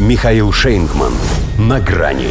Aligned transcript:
Михаил 0.00 0.50
Шейнгман. 0.50 1.12
На 1.58 1.78
грани. 1.78 2.28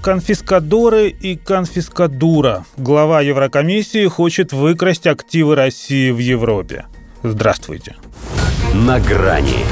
Конфискадоры 0.00 1.08
и 1.08 1.34
конфискадура. 1.34 2.64
Глава 2.76 3.20
Еврокомиссии 3.20 4.06
хочет 4.06 4.52
выкрасть 4.52 5.08
активы 5.08 5.56
России 5.56 6.12
в 6.12 6.18
Европе. 6.18 6.84
Здравствуйте. 7.24 7.96
На 8.72 9.00
грани. 9.00 9.64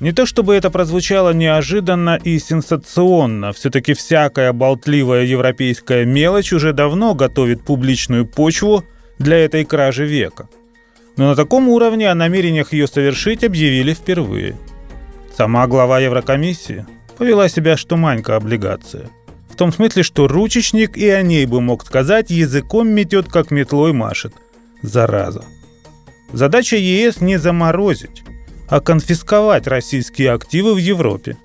Не 0.00 0.12
то 0.12 0.26
чтобы 0.26 0.54
это 0.54 0.68
прозвучало 0.68 1.32
неожиданно 1.32 2.20
и 2.22 2.38
сенсационно, 2.38 3.54
все-таки 3.54 3.94
всякая 3.94 4.52
болтливая 4.52 5.24
европейская 5.24 6.04
мелочь 6.04 6.52
уже 6.52 6.74
давно 6.74 7.14
готовит 7.14 7.64
публичную 7.64 8.26
почву 8.26 8.84
для 9.18 9.38
этой 9.38 9.64
кражи 9.64 10.04
века. 10.04 10.48
Но 11.16 11.28
на 11.28 11.36
таком 11.36 11.68
уровне 11.68 12.10
о 12.10 12.14
намерениях 12.14 12.72
ее 12.72 12.86
совершить 12.86 13.44
объявили 13.44 13.94
впервые. 13.94 14.56
Сама 15.36 15.66
глава 15.66 16.00
Еврокомиссии 16.00 16.86
повела 17.18 17.48
себя 17.48 17.76
что 17.76 17.96
манька 17.96 18.36
облигация. 18.36 19.10
В 19.50 19.56
том 19.56 19.72
смысле, 19.72 20.02
что 20.02 20.28
ручечник 20.28 20.96
и 20.96 21.08
о 21.08 21.22
ней 21.22 21.44
бы 21.46 21.60
мог 21.60 21.84
сказать, 21.84 22.30
языком 22.30 22.88
метет, 22.88 23.28
как 23.28 23.50
метлой 23.50 23.92
машет. 23.92 24.32
Зараза. 24.80 25.44
Задача 26.32 26.76
ЕС 26.76 27.20
не 27.20 27.36
заморозить, 27.36 28.24
а 28.68 28.80
конфисковать 28.80 29.66
российские 29.66 30.32
активы 30.32 30.74
в 30.74 30.78
Европе. 30.78 31.36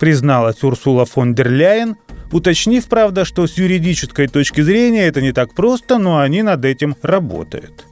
Призналась 0.00 0.62
Урсула 0.62 1.04
фон 1.04 1.34
дер 1.34 1.50
Ляйен, 1.50 1.96
уточнив, 2.32 2.86
правда, 2.86 3.24
что 3.24 3.46
с 3.46 3.58
юридической 3.58 4.26
точки 4.26 4.62
зрения 4.62 5.06
это 5.06 5.20
не 5.20 5.32
так 5.32 5.54
просто, 5.54 5.98
но 5.98 6.18
они 6.18 6.42
над 6.42 6.64
этим 6.64 6.96
работают. 7.02 7.84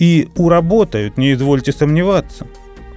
И 0.00 0.28
уработают, 0.34 1.16
не 1.16 1.34
извольте 1.34 1.70
сомневаться. 1.70 2.48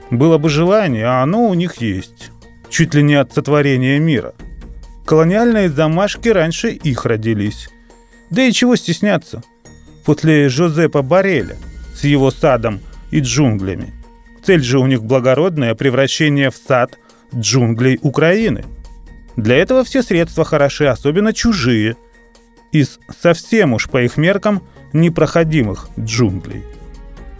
Было 0.09 0.39
бы 0.39 0.49
желание, 0.49 1.05
а 1.05 1.21
оно 1.21 1.47
у 1.47 1.53
них 1.53 1.75
есть. 1.77 2.31
Чуть 2.69 2.95
ли 2.95 3.03
не 3.03 3.13
от 3.13 3.31
сотворения 3.31 3.99
мира. 3.99 4.33
Колониальные 5.05 5.69
замашки 5.69 6.29
раньше 6.29 6.71
их 6.71 7.05
родились. 7.05 7.69
Да 8.31 8.41
и 8.41 8.51
чего 8.51 8.75
стесняться? 8.75 9.43
После 10.03 10.49
Жозепа 10.49 11.03
Бареля 11.03 11.57
с 11.93 12.03
его 12.03 12.31
садом 12.31 12.79
и 13.11 13.19
джунглями– 13.19 13.93
Цель 14.43 14.61
же 14.61 14.79
у 14.79 14.85
них 14.85 15.03
благородная– 15.03 15.73
превращение 15.75 16.51
в 16.51 16.55
сад 16.55 16.99
джунглей 17.33 17.97
Украины. 18.01 18.65
Для 19.37 19.55
этого 19.55 19.83
все 19.83 20.03
средства 20.03 20.43
хороши, 20.43 20.85
особенно 20.85 21.33
чужие, 21.33 21.95
из 22.71 22.99
совсем 23.21 23.73
уж 23.73 23.89
по 23.89 24.03
их 24.03 24.17
меркам 24.17 24.61
непроходимых 24.91 25.89
джунглей. 25.97 26.63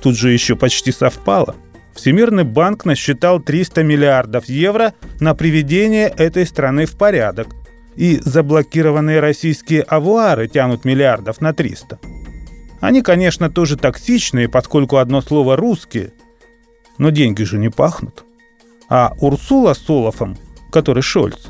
Тут 0.04 0.18
же 0.18 0.32
еще 0.32 0.58
почти 0.58 0.92
совпало. 0.92 1.56
Всемирный 1.96 2.44
банк 2.44 2.84
насчитал 2.84 3.40
300 3.40 3.84
миллиардов 3.84 4.46
евро 4.46 4.94
на 5.22 5.34
приведение 5.34 6.10
этой 6.10 6.46
страны 6.46 6.86
в 6.86 6.98
порядок, 6.98 7.48
и 7.96 8.20
заблокированные 8.22 9.22
российские 9.22 9.82
авуары 9.84 10.48
тянут 10.48 10.84
миллиардов 10.84 11.40
на 11.40 11.54
300. 11.54 12.00
Они, 12.82 13.02
конечно, 13.02 13.50
тоже 13.50 13.78
токсичные, 13.78 14.50
поскольку 14.50 14.98
одно 14.98 15.22
слово 15.22 15.56
«русские» 15.56 16.12
Но 16.98 17.10
деньги 17.10 17.44
же 17.44 17.58
не 17.58 17.70
пахнут. 17.70 18.24
А 18.90 19.14
Урсула 19.20 19.74
с 19.74 19.90
Олафом, 19.90 20.38
который 20.72 21.02
Шольц, 21.02 21.48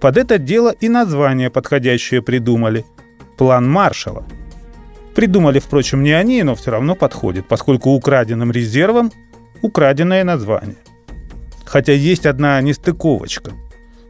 под 0.00 0.16
это 0.16 0.38
дело 0.38 0.70
и 0.70 0.88
название 0.88 1.50
подходящее 1.50 2.22
придумали. 2.22 2.84
План 3.36 3.68
Маршала. 3.68 4.24
Придумали, 5.16 5.58
впрочем, 5.58 6.04
не 6.04 6.12
они, 6.12 6.42
но 6.44 6.54
все 6.54 6.70
равно 6.70 6.94
подходит, 6.94 7.48
поскольку 7.48 7.90
украденным 7.90 8.52
резервом 8.52 9.10
украденное 9.62 10.22
название. 10.22 10.76
Хотя 11.64 11.92
есть 11.92 12.26
одна 12.26 12.60
нестыковочка. 12.60 13.52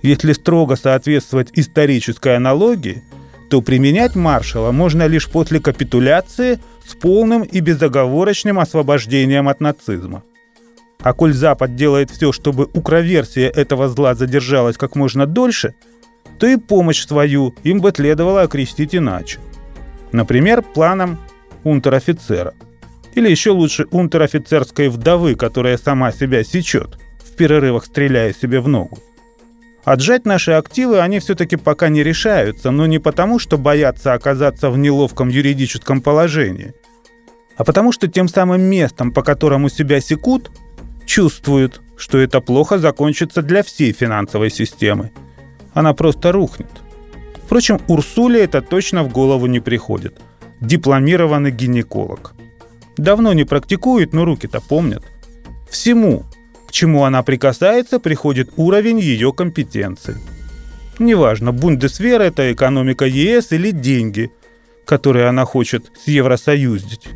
Если 0.03 0.35
строго 0.35 0.77
соответствовать 0.77 1.51
исторической 1.55 2.37
аналогии, 2.37 3.03
то 3.49 3.63
применять 3.63 4.17
маршала 4.17 4.73
можно 4.73 5.07
лишь 5.07 5.31
после 5.31 5.61
капитуляции 5.61 6.59
с 6.85 6.95
полным 6.95 7.43
и 7.43 7.61
безоговорочным 7.61 8.59
освобождением 8.59 9.49
от 9.49 9.61
нацизма– 9.61 10.23
а 11.07 11.13
коль 11.13 11.33
Запад 11.33 11.77
делает 11.77 12.11
все, 12.11 12.33
чтобы 12.33 12.69
укроверсия 12.75 13.49
этого 13.49 13.89
зла 13.89 14.17
задержалась 14.17 14.77
как 14.77 14.97
можно 14.97 15.25
дольше, 15.25 15.75
то 16.41 16.49
и 16.49 16.57
помощь 16.57 17.07
свою 17.07 17.55
им 17.63 17.81
бы 17.81 17.93
следовало 17.95 18.43
окрестить 18.43 18.93
иначе. 18.97 19.39
Например, 20.13 20.63
планом 20.63 21.19
унтер-офицера. 21.65 22.55
Или 23.15 23.31
еще 23.31 23.51
лучше 23.51 23.87
унтер-офицерской 23.91 24.89
вдовы, 24.89 25.35
которая 25.35 25.79
сама 25.79 26.13
себя 26.13 26.45
сечет, 26.45 26.99
в 27.25 27.35
перерывах 27.37 27.87
стреляя 27.87 28.33
себе 28.33 28.61
в 28.61 28.69
ногу. 28.69 28.99
Отжать 29.85 30.27
наши 30.27 30.53
активы 30.53 31.01
они 31.01 31.21
все-таки 31.21 31.57
пока 31.57 31.89
не 31.89 32.03
решаются, 32.03 32.71
но 32.71 32.87
не 32.87 32.99
потому, 32.99 33.39
что 33.39 33.57
боятся 33.57 34.15
оказаться 34.15 34.71
в 34.71 34.79
неловком 34.79 35.29
юридическом 35.29 36.01
положении, 36.01 36.75
а 37.57 37.65
потому 37.65 37.93
что 37.93 38.09
тем 38.09 38.29
самым 38.29 38.63
местом, 38.63 39.13
по 39.13 39.23
которому 39.23 39.69
себя 39.69 40.01
секут– 40.01 40.51
чувствуют, 41.07 41.81
что 41.97 42.19
это 42.19 42.41
плохо 42.41 42.79
закончится 42.79 43.41
для 43.41 43.63
всей 43.63 43.93
финансовой 43.93 44.51
системы. 44.51 45.13
Она 45.73 45.95
просто 45.95 46.33
рухнет. 46.33 46.69
Впрочем, 47.47 47.81
Урсуле 47.87 48.43
это 48.43 48.61
точно 48.61 49.05
в 49.05 49.13
голову 49.13 49.47
не 49.47 49.61
приходит. 49.61 50.21
Дипломированный 50.61 51.53
гинеколог. 51.53 52.35
Давно 52.97 53.33
не 53.33 53.45
практикует, 53.45 54.13
но 54.13 54.25
руки-то 54.25 54.61
помнят. 54.61 55.05
Всему, 55.71 56.25
к 56.67 56.73
чему 56.73 57.05
она 57.05 57.23
прикасается, 57.23 58.01
приходит 58.01 58.51
уровень 58.57 58.99
ее 58.99 59.33
компетенции. 59.33 60.17
Неважно, 60.99 61.53
Бундесвер– 61.53 62.21
это 62.23 62.53
экономика 62.53 63.05
ЕС 63.05 63.53
или 63.53 63.71
деньги, 63.71 64.33
которые 64.85 65.27
она 65.29 65.45
хочет 65.45 65.93
с 66.05 66.09
Евросоюздить. 66.09 67.09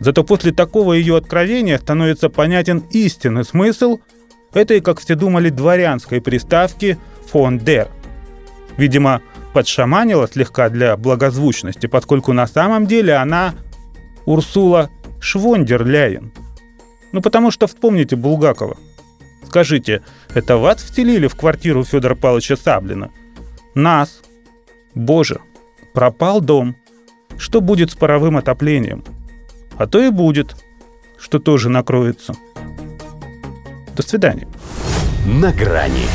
Зато 0.00 0.24
после 0.24 0.52
такого 0.52 0.94
ее 0.94 1.16
откровения 1.16 1.76
становится 1.76 2.30
понятен 2.30 2.84
истинный 2.90 3.44
смысл 3.44 3.98
этой, 4.54 4.80
как 4.80 5.00
все 5.00 5.14
думали, 5.14 5.50
дворянской 5.50 6.22
приставки 6.22 6.96
«фон 7.26 7.58
дер». 7.58 7.88
Видимо, 8.78 9.20
подшаманила 9.58 10.28
слегка 10.28 10.68
для 10.68 10.96
благозвучности, 10.96 11.88
поскольку 11.88 12.32
на 12.32 12.46
самом 12.46 12.86
деле 12.86 13.16
она 13.16 13.56
Урсула 14.24 14.88
Швондерляйен. 15.18 16.30
Ну, 17.10 17.20
потому 17.20 17.50
что 17.50 17.66
вспомните 17.66 18.14
Булгакова. 18.14 18.76
Скажите, 19.48 20.04
это 20.32 20.58
вас 20.58 20.80
вселили 20.80 21.26
в 21.26 21.34
квартиру 21.34 21.82
Федора 21.82 22.14
Павловича 22.14 22.56
Саблина? 22.56 23.10
Нас. 23.74 24.20
Боже, 24.94 25.40
пропал 25.92 26.40
дом. 26.40 26.76
Что 27.36 27.60
будет 27.60 27.90
с 27.90 27.96
паровым 27.96 28.36
отоплением? 28.36 29.02
А 29.76 29.88
то 29.88 30.00
и 30.00 30.10
будет, 30.10 30.54
что 31.18 31.40
тоже 31.40 31.68
накроется. 31.68 32.34
До 33.96 34.02
свидания. 34.04 34.46
На 35.26 35.52
грани 35.52 36.06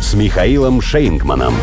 с 0.00 0.14
Михаилом 0.14 0.80
Шейнгманом. 0.80 1.54